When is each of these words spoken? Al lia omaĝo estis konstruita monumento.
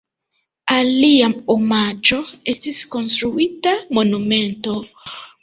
Al 0.75 0.87
lia 1.03 1.27
omaĝo 1.55 2.17
estis 2.55 2.81
konstruita 2.97 3.75
monumento. 4.01 4.77